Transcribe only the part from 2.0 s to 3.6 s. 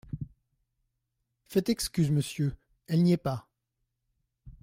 monsieur… elle n’y est pas.